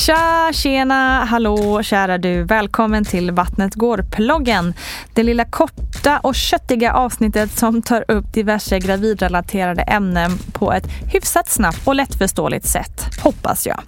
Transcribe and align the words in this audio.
Tja, 0.00 0.50
tjena, 0.52 1.24
hallå, 1.24 1.82
kära 1.82 2.18
du. 2.18 2.42
Välkommen 2.42 3.04
till 3.04 3.30
Vattnet 3.30 3.74
går-ploggen. 3.74 4.74
Det 5.14 5.22
lilla 5.22 5.44
korta 5.44 6.18
och 6.18 6.34
köttiga 6.34 6.92
avsnittet 6.92 7.58
som 7.58 7.82
tar 7.82 8.04
upp 8.08 8.32
diverse 8.32 8.78
gravidrelaterade 8.78 9.82
ämnen 9.82 10.30
på 10.52 10.72
ett 10.72 10.86
hyfsat 11.12 11.48
snabbt 11.48 11.86
och 11.86 11.94
lättförståeligt 11.94 12.66
sätt, 12.66 13.02
hoppas 13.22 13.66
jag. 13.66 13.82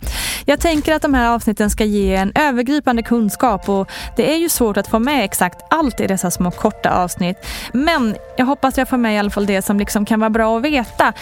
Jag 0.45 0.61
tänker 0.61 0.95
att 0.95 1.03
de 1.03 1.15
här 1.15 1.31
avsnitten 1.35 1.71
ska 1.71 1.85
ge 1.85 2.15
en 2.15 2.33
övergripande 2.35 3.03
kunskap 3.03 3.69
och 3.69 3.91
det 4.17 4.33
är 4.33 4.37
ju 4.37 4.49
svårt 4.49 4.77
att 4.77 4.89
få 4.89 4.99
med 4.99 5.25
exakt 5.25 5.61
allt 5.71 6.01
i 6.01 6.07
dessa 6.07 6.31
små 6.31 6.51
korta 6.51 6.91
avsnitt. 6.91 7.47
Men 7.73 8.17
jag 8.37 8.47
hoppas 8.47 8.79
jag 8.79 8.89
får 8.89 8.97
med 8.97 9.15
i 9.15 9.19
alla 9.19 9.31
fall 9.31 9.47
det 9.47 9.63
som 9.63 9.79
liksom 9.79 10.05
kan 10.05 10.21
vara 10.21 10.31
bra 10.31 10.57
att 10.57 10.63
veta. 10.63 11.13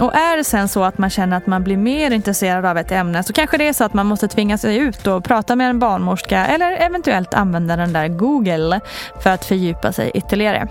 Och 0.00 0.14
är 0.14 0.36
det 0.36 0.44
sen 0.44 0.68
så 0.68 0.84
att 0.84 0.98
man 0.98 1.10
känner 1.10 1.36
att 1.36 1.46
man 1.46 1.64
blir 1.64 1.76
mer 1.76 2.10
intresserad 2.10 2.64
av 2.64 2.78
ett 2.78 2.92
ämne 2.92 3.22
så 3.22 3.32
kanske 3.32 3.58
det 3.58 3.68
är 3.68 3.72
så 3.72 3.84
att 3.84 3.94
man 3.94 4.06
måste 4.06 4.28
tvinga 4.36 4.58
sig 4.58 4.76
ut 4.76 5.06
och 5.06 5.24
prata 5.24 5.56
med 5.56 5.70
en 5.70 5.78
barnmorska 5.78 6.46
eller 6.46 6.72
eventuellt 6.72 7.34
använda 7.34 7.76
den 7.76 7.92
där 7.92 8.08
Google 8.08 8.80
för 9.22 9.30
att 9.30 9.44
fördjupa 9.44 9.92
sig 9.92 10.10
ytterligare. 10.14 10.68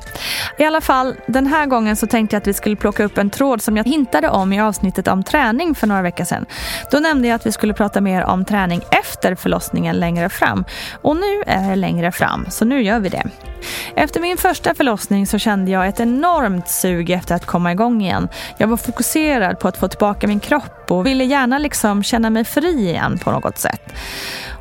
I 0.58 0.64
alla 0.64 0.82
fall, 0.82 1.16
den 1.28 1.48
här 1.48 1.66
gången 1.66 1.96
så 1.96 2.08
tänkte 2.08 2.36
jag 2.36 2.42
att 2.42 2.48
vi 2.48 2.54
skulle 2.54 2.76
plocka 2.76 3.04
upp 3.04 3.18
en 3.18 3.30
tråd 3.30 3.62
som 3.62 3.78
jag 3.78 3.84
hintade 3.84 4.30
om 4.30 4.54
i 4.54 4.62
avsnittet 4.62 5.08
om 5.08 5.24
träning 5.24 5.76
för 5.76 5.88
några 5.88 6.02
veckor 6.02 6.24
sedan. 6.24 6.46
Då 6.92 7.00
nämnde 7.00 7.28
jag 7.28 7.36
att 7.36 7.46
vi 7.46 7.52
skulle 7.52 7.74
prata 7.74 8.02
mer 8.02 8.24
om 8.24 8.46
träning 8.46 8.82
efter 8.92 9.36
förlossningen 9.36 9.96
längre 9.96 10.30
fram. 10.30 10.66
Och 11.02 11.16
nu 11.16 11.44
är 11.48 11.70
det 11.70 11.76
längre 11.76 12.12
fram, 12.12 12.46
så 12.50 12.66
nu 12.66 12.82
gör 12.82 13.00
vi 13.00 13.10
det. 13.10 13.24
Efter 13.96 14.20
min 14.20 14.38
första 14.38 14.74
förlossning 14.74 15.28
så 15.28 15.38
kände 15.38 15.72
jag 15.72 15.88
ett 15.88 16.00
enormt 16.00 16.70
sug 16.70 17.10
efter 17.10 17.36
att 17.36 17.46
komma 17.46 17.72
igång 17.72 18.02
igen. 18.02 18.30
Jag 18.58 18.68
var 18.68 18.78
fokuserad 18.78 19.60
på 19.60 19.68
att 19.68 19.78
få 19.78 19.88
tillbaka 19.88 20.28
min 20.28 20.40
kropp 20.40 20.85
och 20.92 21.06
ville 21.06 21.24
gärna 21.24 21.58
liksom 21.58 22.04
känna 22.04 22.30
mig 22.30 22.44
fri 22.44 22.90
igen 22.90 23.18
på 23.24 23.32
något 23.32 23.58
sätt. 23.58 23.94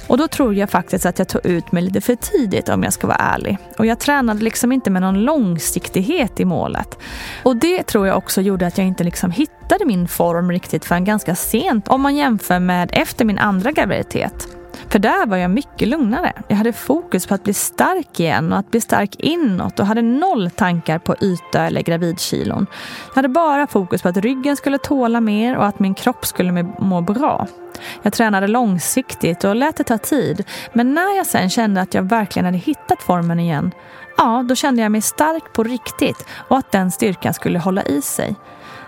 Och 0.07 0.19
då 0.19 0.29
tror 0.29 0.55
jag 0.55 0.71
faktiskt 0.71 1.07
att 1.07 1.19
jag 1.19 1.29
tog 1.29 1.47
ut 1.47 1.73
mig 1.73 1.83
lite 1.83 2.01
för 2.01 2.17
tidigt 2.17 2.69
om 2.69 2.83
jag 2.83 2.93
ska 2.93 3.07
vara 3.07 3.17
ärlig. 3.17 3.59
Och 3.79 3.87
jag 3.87 3.99
tränade 3.99 4.41
liksom 4.41 4.73
inte 4.73 4.91
med 4.91 5.03
någon 5.03 5.25
långsiktighet 5.25 6.41
i 6.41 6.45
målet. 6.45 6.99
Och 7.43 7.57
det 7.57 7.83
tror 7.83 8.07
jag 8.07 8.17
också 8.17 8.41
gjorde 8.41 8.67
att 8.67 8.79
jag 8.79 8.87
inte 8.87 9.05
liksom 9.05 9.31
hittade 9.31 9.85
min 9.85 10.09
form 10.09 10.51
riktigt 10.51 10.85
förrän 10.85 11.05
ganska 11.05 11.35
sent 11.35 11.89
om 11.89 12.01
man 12.01 12.17
jämför 12.17 12.59
med 12.59 12.91
efter 12.93 13.25
min 13.25 13.39
andra 13.39 13.73
graviditet. 13.73 14.49
För 14.95 14.99
där 14.99 15.27
var 15.27 15.37
jag 15.37 15.51
mycket 15.51 15.89
lugnare. 15.89 16.33
Jag 16.49 16.57
hade 16.57 16.73
fokus 16.73 17.27
på 17.27 17.35
att 17.35 17.45
bli 17.45 17.55
stark 17.55 18.21
igen 18.21 18.53
och 18.53 18.59
att 18.59 18.71
bli 18.71 18.81
stark 18.81 19.15
inåt 19.19 19.81
och 19.81 19.87
hade 19.87 20.03
noll 20.03 20.51
tankar 20.51 20.99
på 20.99 21.17
yta 21.21 21.67
eller 21.67 21.83
gravidkilon. 21.83 22.67
Jag 23.09 23.15
hade 23.15 23.29
bara 23.29 23.67
fokus 23.67 24.03
på 24.03 24.09
att 24.09 24.17
ryggen 24.17 24.57
skulle 24.57 24.79
tåla 24.79 25.21
mer 25.21 25.57
och 25.57 25.67
att 25.67 25.79
min 25.79 25.95
kropp 25.95 26.27
skulle 26.27 26.63
må 26.79 27.01
bra. 27.01 27.47
Jag 28.03 28.13
tränade 28.13 28.47
långsiktigt 28.47 29.45
och 29.45 29.57
lät 29.57 29.77
det 29.77 29.85
ta 29.85 29.99
tid. 29.99 30.45
Men 30.73 30.95
när 30.95 31.17
jag 31.17 31.27
sen 31.27 31.51
kände 31.51 31.81
att 31.81 31.95
jag 31.95 32.03
verkligen 32.03 32.45
hade 32.45 32.59
hittat 32.59 33.03
formen 33.03 33.41
igen, 33.41 33.71
ja, 34.17 34.45
då 34.49 34.55
kände 34.55 34.83
jag 34.83 34.93
mig 34.93 35.03
stark 35.03 35.53
på 35.53 35.63
riktigt 35.63 36.27
och 36.49 36.59
att 36.59 36.73
den 36.73 36.91
styrkan 36.91 37.35
skulle 37.35 37.59
hålla 37.59 37.83
i 37.83 38.03
sig. 38.03 38.37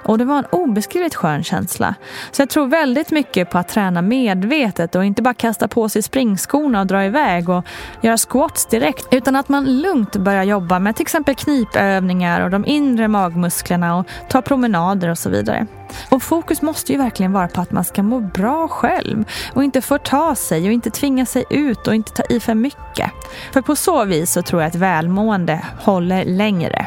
Och 0.06 0.18
det 0.18 0.24
var 0.24 0.38
en 0.38 0.46
obeskrivligt 0.52 1.14
skön 1.14 1.44
känsla. 1.44 1.94
Så 2.30 2.42
jag 2.42 2.48
tror 2.48 2.66
väldigt 2.66 3.10
mycket 3.10 3.50
på 3.50 3.58
att 3.58 3.68
träna 3.68 4.02
medvetet 4.02 4.94
och 4.94 5.04
inte 5.04 5.22
bara 5.22 5.34
kasta 5.34 5.68
på 5.68 5.88
sig 5.88 6.02
springskorna 6.02 6.80
och 6.80 6.86
dra 6.86 7.04
iväg 7.04 7.48
och 7.48 7.64
göra 8.00 8.16
squats 8.16 8.66
direkt. 8.66 9.06
Utan 9.10 9.36
att 9.36 9.48
man 9.48 9.80
lugnt 9.80 10.16
börjar 10.16 10.42
jobba 10.42 10.78
med 10.78 10.96
till 10.96 11.02
exempel 11.02 11.34
knipövningar 11.34 12.40
och 12.40 12.50
de 12.50 12.66
inre 12.66 13.08
magmusklerna 13.08 13.96
och 13.96 14.06
ta 14.28 14.42
promenader 14.42 15.08
och 15.08 15.18
så 15.18 15.30
vidare. 15.30 15.66
Och 16.10 16.22
fokus 16.22 16.62
måste 16.62 16.92
ju 16.92 16.98
verkligen 16.98 17.32
vara 17.32 17.48
på 17.48 17.60
att 17.60 17.72
man 17.72 17.84
ska 17.84 18.02
må 18.02 18.20
bra 18.20 18.68
själv 18.68 19.24
och 19.54 19.64
inte 19.64 19.80
förta 19.80 20.34
sig 20.34 20.66
och 20.66 20.72
inte 20.72 20.90
tvinga 20.90 21.26
sig 21.26 21.44
ut 21.50 21.86
och 21.86 21.94
inte 21.94 22.12
ta 22.12 22.22
i 22.22 22.40
för 22.40 22.54
mycket. 22.54 23.10
För 23.52 23.60
på 23.60 23.76
så 23.76 24.04
vis 24.04 24.32
så 24.32 24.42
tror 24.42 24.62
jag 24.62 24.68
att 24.68 24.74
välmående 24.74 25.60
håller 25.78 26.24
längre. 26.24 26.86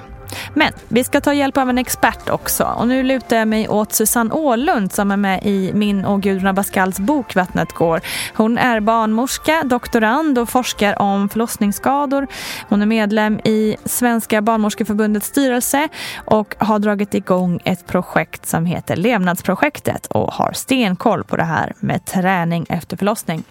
Men 0.53 0.73
vi 0.87 1.03
ska 1.03 1.21
ta 1.21 1.33
hjälp 1.33 1.57
av 1.57 1.69
en 1.69 1.77
expert 1.77 2.29
också. 2.29 2.63
Och 2.63 2.87
nu 2.87 3.03
lutar 3.03 3.37
jag 3.37 3.47
mig 3.47 3.69
åt 3.69 3.93
Susanne 3.93 4.33
Åhlund 4.33 4.91
som 4.93 5.11
är 5.11 5.17
med 5.17 5.45
i 5.45 5.71
min 5.73 6.05
och 6.05 6.21
Gudrun 6.21 6.47
Abascals 6.47 6.99
bok 6.99 7.35
Vattnet 7.35 7.73
går. 7.73 8.01
Hon 8.35 8.57
är 8.57 8.79
barnmorska, 8.79 9.63
doktorand 9.65 10.37
och 10.37 10.49
forskar 10.49 11.01
om 11.01 11.29
förlossningsskador. 11.29 12.27
Hon 12.69 12.81
är 12.81 12.85
medlem 12.85 13.39
i 13.39 13.75
Svenska 13.85 14.41
barnmorskeförbundets 14.41 15.27
styrelse 15.27 15.87
och 16.25 16.55
har 16.57 16.79
dragit 16.79 17.13
igång 17.13 17.59
ett 17.65 17.87
projekt 17.87 18.45
som 18.45 18.65
heter 18.65 18.95
Levnadsprojektet 18.95 20.05
och 20.05 20.33
har 20.33 20.51
stenkoll 20.51 21.23
på 21.23 21.37
det 21.37 21.43
här 21.43 21.73
med 21.79 22.05
träning 22.05 22.65
efter 22.69 22.97
förlossning. 22.97 23.43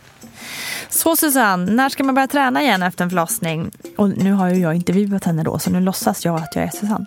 Så 0.88 1.16
Susanne, 1.16 1.72
när 1.72 1.88
ska 1.88 2.04
man 2.04 2.14
börja 2.14 2.28
träna 2.28 2.62
igen 2.62 2.82
efter 2.82 3.04
en 3.04 3.10
förlossning? 3.10 3.70
Och 3.96 4.08
nu 4.08 4.32
har 4.32 4.48
ju 4.48 4.60
jag 4.60 4.74
intervjuat 4.74 5.24
henne 5.24 5.42
då, 5.42 5.58
så 5.58 5.70
nu 5.70 5.80
låtsas 5.80 6.24
jag 6.24 6.34
att 6.34 6.56
jag 6.56 6.64
är 6.64 6.70
Susanne. 6.70 7.06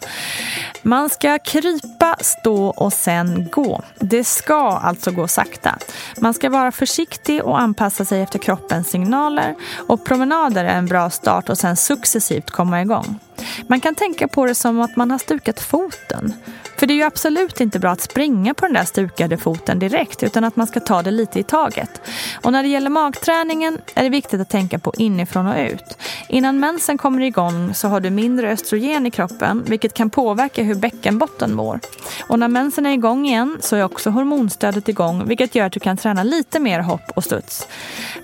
Man 0.83 1.09
ska 1.09 1.39
krypa, 1.39 2.15
stå 2.19 2.65
och 2.65 2.93
sen 2.93 3.49
gå. 3.51 3.81
Det 3.99 4.23
ska 4.23 4.69
alltså 4.69 5.11
gå 5.11 5.27
sakta. 5.27 5.77
Man 6.17 6.33
ska 6.33 6.49
vara 6.49 6.71
försiktig 6.71 7.43
och 7.43 7.59
anpassa 7.59 8.05
sig 8.05 8.21
efter 8.21 8.39
kroppens 8.39 8.89
signaler. 8.89 9.55
Och 9.87 10.05
promenader 10.05 10.65
är 10.65 10.77
en 10.77 10.85
bra 10.85 11.09
start 11.09 11.49
och 11.49 11.57
sen 11.57 11.75
successivt 11.75 12.51
komma 12.51 12.81
igång. 12.81 13.19
Man 13.67 13.79
kan 13.79 13.95
tänka 13.95 14.27
på 14.27 14.45
det 14.45 14.55
som 14.55 14.81
att 14.81 14.95
man 14.95 15.11
har 15.11 15.17
stukat 15.17 15.59
foten. 15.59 16.33
För 16.81 16.87
det 16.87 16.93
är 16.93 16.95
ju 16.95 17.03
absolut 17.03 17.61
inte 17.61 17.79
bra 17.79 17.91
att 17.91 18.01
springa 18.01 18.53
på 18.53 18.65
den 18.65 18.73
där 18.73 18.83
stukade 18.83 19.37
foten 19.37 19.79
direkt 19.79 20.23
utan 20.23 20.43
att 20.43 20.55
man 20.55 20.67
ska 20.67 20.79
ta 20.79 21.01
det 21.01 21.11
lite 21.11 21.39
i 21.39 21.43
taget. 21.43 22.01
Och 22.41 22.51
när 22.51 22.63
det 22.63 22.69
gäller 22.69 22.89
magträningen 22.89 23.77
är 23.95 24.03
det 24.03 24.09
viktigt 24.09 24.41
att 24.41 24.49
tänka 24.49 24.79
på 24.79 24.93
inifrån 24.97 25.47
och 25.47 25.57
ut. 25.57 25.97
Innan 26.29 26.59
mensen 26.59 26.97
kommer 26.97 27.21
igång 27.21 27.73
så 27.73 27.87
har 27.87 27.99
du 27.99 28.09
mindre 28.09 28.51
östrogen 28.51 29.05
i 29.05 29.11
kroppen 29.11 29.63
vilket 29.67 29.93
kan 29.93 30.09
påverka 30.09 30.63
hur 30.63 30.75
bäckenbotten 30.75 31.55
mår. 31.55 31.79
Och 32.27 32.39
när 32.39 32.47
mensen 32.47 32.85
är 32.85 32.93
igång 32.93 33.25
igen 33.25 33.57
så 33.61 33.75
är 33.75 33.83
också 33.83 34.09
hormonstödet 34.09 34.89
igång 34.89 35.27
vilket 35.27 35.55
gör 35.55 35.65
att 35.65 35.73
du 35.73 35.79
kan 35.79 35.97
träna 35.97 36.23
lite 36.23 36.59
mer 36.59 36.79
hopp 36.79 37.11
och 37.15 37.23
studs. 37.23 37.67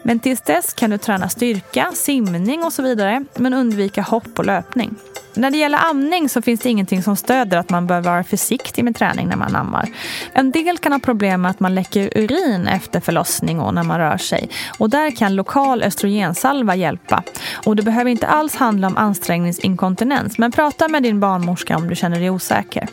Men 0.03 0.19
tills 0.19 0.41
dess 0.41 0.73
kan 0.73 0.89
du 0.89 0.97
träna 0.97 1.29
styrka, 1.29 1.91
simning 1.93 2.63
och 2.63 2.73
så 2.73 2.81
vidare 2.81 3.25
men 3.35 3.53
undvika 3.53 4.01
hopp 4.01 4.39
och 4.39 4.45
löpning. 4.45 4.95
När 5.37 5.51
det 5.51 5.57
gäller 5.57 5.89
amning 5.89 6.29
så 6.29 6.41
finns 6.41 6.59
det 6.59 6.69
ingenting 6.69 7.03
som 7.03 7.15
stöder 7.15 7.57
att 7.57 7.69
man 7.69 7.87
bör 7.87 8.01
vara 8.01 8.23
försiktig 8.23 8.83
med 8.83 8.95
träning 8.95 9.27
när 9.27 9.35
man 9.35 9.55
ammar. 9.55 9.89
En 10.33 10.51
del 10.51 10.77
kan 10.77 10.91
ha 10.91 10.99
problem 10.99 11.41
med 11.41 11.51
att 11.51 11.59
man 11.59 11.75
läcker 11.75 12.09
urin 12.15 12.67
efter 12.67 12.99
förlossning 12.99 13.59
och 13.59 13.73
när 13.73 13.83
man 13.83 13.99
rör 13.99 14.17
sig. 14.17 14.49
Och 14.77 14.89
där 14.89 15.11
kan 15.11 15.35
lokal 15.35 15.83
östrogensalva 15.83 16.75
hjälpa. 16.75 17.23
Och 17.65 17.75
det 17.75 17.83
behöver 17.83 18.11
inte 18.11 18.27
alls 18.27 18.55
handla 18.55 18.87
om 18.87 18.97
ansträngningsinkontinens 18.97 20.37
men 20.37 20.51
prata 20.51 20.87
med 20.87 21.03
din 21.03 21.19
barnmorska 21.19 21.77
om 21.77 21.87
du 21.87 21.95
känner 21.95 22.19
dig 22.19 22.29
osäker. 22.29 22.87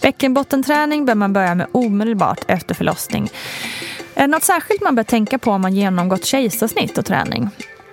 Bäckenbottenträning 0.00 1.04
bör 1.06 1.14
man 1.14 1.32
börja 1.32 1.54
med 1.54 1.66
omedelbart 1.72 2.44
efter 2.46 2.74
förlossning. 2.74 3.28
Är 4.14 4.20
det 4.20 4.26
något 4.26 4.44
särskilt 4.44 4.80
man 4.82 4.94
bör 4.94 5.02
tänka 5.02 5.38
på 5.38 5.50
om 5.50 5.60
man 5.60 5.74
genomgått 5.74 6.24
kejsarsnitt 6.24 6.98
och 6.98 7.04
träning? 7.04 7.50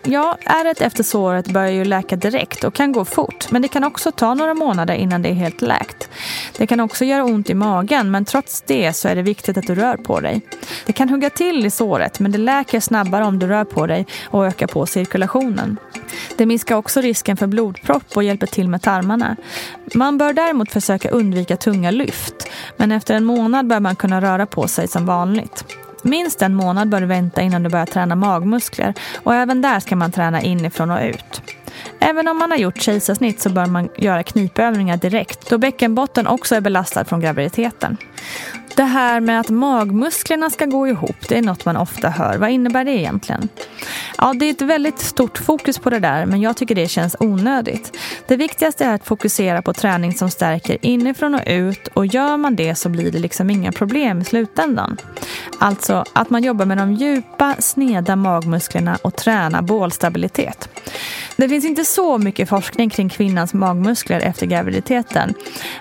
Ja, 0.10 0.38
ärret 0.46 0.82
efter 0.82 1.04
såret 1.04 1.48
börjar 1.48 1.72
ju 1.72 1.86
läka 1.86 2.16
direkt 2.16 2.64
och 2.64 2.74
kan 2.74 2.92
gå 2.92 3.06
fort. 3.06 3.52
Men 3.52 3.62
det 3.62 3.68
kan 3.68 3.84
också 3.84 4.12
ta 4.12 4.34
några 4.34 4.54
månader 4.54 4.94
innan 4.94 5.22
det 5.22 5.30
är 5.30 5.34
helt 5.34 5.62
läkt. 5.62 6.10
Det 6.58 6.68
kan 6.68 6.80
också 6.80 7.06
göra 7.06 7.24
ont 7.24 7.50
i 7.50 7.54
magen 7.54 8.12
men 8.12 8.26
trots 8.26 8.62
det 8.62 8.94
så 8.94 9.08
är 9.08 9.16
det 9.16 9.22
viktigt 9.22 9.58
att 9.58 9.68
du 9.68 9.76
rör 9.76 9.98
på 9.98 10.20
dig. 10.20 10.42
Det 10.86 10.94
kan 10.94 11.10
hugga 11.10 11.30
till 11.30 11.66
i 11.66 11.70
såret 11.70 12.20
men 12.20 12.32
det 12.32 12.38
läker 12.38 12.80
snabbare 12.80 13.26
om 13.26 13.40
du 13.40 13.48
rör 13.48 13.64
på 13.64 13.88
dig 13.88 14.06
och 14.26 14.46
ökar 14.46 14.68
på 14.68 14.86
cirkulationen. 14.86 15.78
Det 16.38 16.46
minskar 16.46 16.76
också 16.76 17.02
risken 17.02 17.38
för 17.38 17.48
blodpropp 17.48 18.18
och 18.18 18.24
hjälper 18.24 18.48
till 18.48 18.70
med 18.70 18.82
tarmarna. 18.82 19.36
Man 19.94 20.18
bör 20.18 20.34
däremot 20.34 20.72
försöka 20.72 21.10
undvika 21.10 21.58
tunga 21.58 21.92
lyft. 21.92 22.50
Men 22.78 22.92
efter 22.92 23.16
en 23.16 23.26
månad 23.26 23.68
bör 23.68 23.80
man 23.80 23.96
kunna 23.96 24.22
röra 24.22 24.46
på 24.46 24.68
sig 24.68 24.88
som 24.88 25.06
vanligt. 25.06 25.77
Minst 26.04 26.42
en 26.42 26.56
månad 26.56 26.90
bör 26.90 27.02
du 27.02 27.08
vänta 27.08 27.42
innan 27.42 27.64
du 27.64 27.70
börjar 27.70 27.86
träna 27.86 28.16
magmuskler 28.16 28.94
och 29.24 29.36
även 29.36 29.62
där 29.62 29.80
ska 29.80 29.96
man 29.96 30.12
träna 30.12 30.42
inifrån 30.42 30.92
och 30.92 31.02
ut. 31.02 31.42
Även 32.00 32.28
om 32.28 32.38
man 32.38 32.52
har 32.52 32.58
gjort 32.58 32.82
kejsarsnitt 32.82 33.42
så 33.42 33.50
bör 33.50 33.66
man 33.66 33.90
göra 33.98 34.24
knipövningar 34.24 34.98
direkt 34.98 35.50
då 35.50 35.58
bäckenbotten 35.58 36.28
också 36.28 36.56
är 36.56 36.62
belastad 36.62 37.06
från 37.06 37.20
graviditeten. 37.20 37.98
Det 38.78 38.84
här 38.84 39.20
med 39.20 39.40
att 39.40 39.50
magmusklerna 39.50 40.50
ska 40.50 40.66
gå 40.66 40.88
ihop, 40.88 41.30
det 41.30 41.38
är 41.38 41.42
något 41.42 41.66
man 41.66 41.78
ofta 41.78 42.10
hör. 42.10 42.38
Vad 42.38 42.50
innebär 42.50 42.86
det 42.86 42.92
egentligen? 42.92 43.50
Ja, 44.18 44.34
det 44.34 44.46
är 44.46 44.52
ett 44.52 44.62
väldigt 44.62 45.00
stort 45.00 45.38
fokus 45.38 45.80
på 45.80 45.90
det 45.90 46.00
där, 46.00 46.26
men 46.26 46.42
jag 46.42 46.58
tycker 46.58 46.76
det 46.76 46.88
känns 46.88 47.16
onödigt. 47.20 47.98
Det 48.28 48.36
viktigaste 48.36 48.86
är 48.86 48.94
att 48.94 49.06
fokusera 49.06 49.62
på 49.62 49.74
träning 49.74 50.14
som 50.14 50.30
stärker 50.30 50.78
inifrån 50.82 51.36
och 51.36 51.42
ut 51.46 51.88
och 51.88 52.06
gör 52.06 52.38
man 52.38 52.56
det 52.56 52.76
så 52.76 52.90
blir 52.90 53.12
det 53.12 53.20
liksom 53.20 53.50
inga 53.50 53.72
problem 53.72 54.22
i 54.22 54.26
slutändan. 54.26 54.98
Alltså 55.60 56.04
att 56.14 56.30
man 56.30 56.44
jobbar 56.44 56.66
med 56.66 56.78
de 56.78 56.94
djupa, 56.94 57.56
sneda 57.60 58.16
magmusklerna 58.16 58.98
och 59.02 59.16
tränar 59.16 59.62
bålstabilitet. 59.62 60.70
Det 61.38 61.50
finns 61.50 61.66
inte 61.66 61.86
så 61.86 62.18
mycket 62.18 62.50
forskning 62.50 62.90
kring 62.90 63.10
kvinnans 63.10 63.54
magmuskler 63.54 64.20
efter 64.20 64.46
graviditeten. 64.46 65.34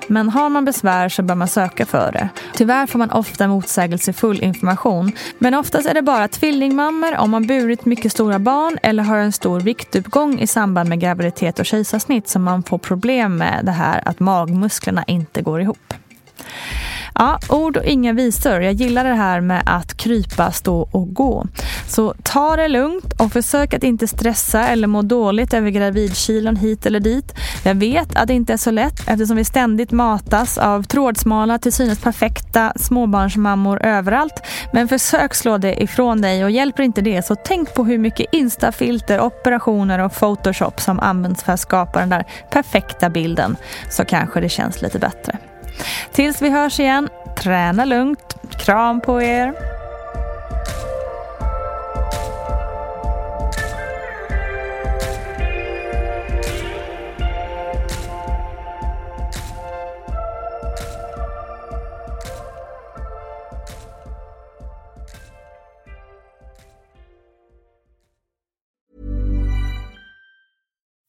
Men 0.07 0.29
har 0.29 0.49
man 0.49 0.65
besvär 0.65 1.09
så 1.09 1.23
bör 1.23 1.35
man 1.35 1.49
söka 1.49 1.87
för 1.87 2.13
det. 2.13 2.29
Tyvärr 2.55 2.87
får 2.87 2.99
man 2.99 3.11
ofta 3.11 3.49
motsägelsefull 3.49 4.43
information. 4.43 5.13
Men 5.39 5.55
oftast 5.55 5.89
är 5.89 5.95
det 5.95 6.03
bara 6.03 6.29
tvillingmammor 6.29 7.17
om 7.17 7.31
man 7.31 7.47
burit 7.47 7.85
mycket 7.85 8.13
stora 8.13 8.39
barn 8.39 8.79
eller 8.83 9.03
har 9.03 9.17
en 9.17 9.33
stor 9.33 9.61
viktuppgång 9.61 10.41
i 10.41 10.47
samband 10.47 10.89
med 10.89 11.01
graviditet 11.01 11.59
och 11.59 11.67
kejsarsnitt 11.67 12.29
som 12.29 12.43
man 12.43 12.63
får 12.63 12.79
problem 12.79 13.37
med 13.37 13.61
det 13.63 13.73
här 13.73 14.03
att 14.09 14.21
magmusklerna 14.21 15.05
inte 15.07 15.43
går 15.43 15.61
ihop. 15.61 15.95
Ja, 17.19 17.39
ord 17.49 17.77
och 17.77 17.85
inga 17.85 18.13
visor. 18.13 18.63
Jag 18.63 18.73
gillar 18.73 19.05
det 19.05 19.15
här 19.15 19.41
med 19.41 19.63
att 19.67 19.97
krypa, 19.97 20.53
stå 20.53 20.89
och 20.91 21.15
gå. 21.15 21.47
Så 21.89 22.15
ta 22.23 22.57
det 22.57 22.69
lugnt 22.69 23.21
och 23.21 23.33
försök 23.33 23.75
att 23.75 23.85
inte 23.85 24.09
stressa 24.09 24.69
eller 24.69 24.87
må 24.87 25.03
dåligt 25.03 25.55
över 25.55 25.71
gravidkilon 25.71 26.57
hit 26.57 26.87
eller 26.87 27.01
dit. 27.01 27.35
Jag 27.65 27.75
vet 27.75 28.17
att 28.17 28.29
det 28.29 28.35
inte 28.35 28.53
är 28.53 28.57
så 28.57 28.71
lätt 28.71 29.09
eftersom 29.09 29.37
vi 29.37 29.45
ständigt 29.45 29.93
matas 29.93 30.59
av 30.59 30.83
trådsmala 30.83 31.59
till 31.59 31.73
synes 31.73 31.99
perfekta 31.99 32.73
småbarnsmammor 32.77 33.83
överallt. 33.83 34.43
Men 34.73 34.89
försök 34.89 35.35
slå 35.35 35.59
det 35.59 35.83
ifrån 35.83 36.21
dig 36.21 36.45
och 36.45 36.51
hjälper 36.51 36.83
inte 36.83 37.01
det 37.01 37.27
så 37.27 37.35
tänk 37.35 37.75
på 37.75 37.85
hur 37.85 37.99
mycket 37.99 38.27
instafilter, 38.33 39.21
operationer 39.21 39.99
och 39.99 40.13
photoshop 40.15 40.81
som 40.81 41.01
används 41.01 41.43
för 41.43 41.53
att 41.53 41.61
skapa 41.61 42.01
den 42.01 42.09
där 42.09 42.25
perfekta 42.51 43.11
bilden 43.11 43.57
så 43.91 44.05
kanske 44.05 44.41
det 44.41 44.49
känns 44.49 44.83
lite 44.83 44.99
bättre. 44.99 45.39
Tills 46.13 46.43
vi 46.43 46.51
hörs 46.51 46.81
igen, 46.81 47.09
träna 47.37 47.85
lugnt. 47.85 48.37
Kram 48.59 49.01
på 49.01 49.23
er. 49.23 49.77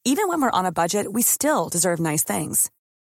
Even 0.04 0.28
when 0.28 0.40
we're 0.40 0.58
on 0.58 0.66
a 0.66 0.72
budget, 0.72 1.12
we 1.12 1.22
still 1.22 1.68
deserve 1.68 2.00
nice 2.00 2.24
things. 2.24 2.70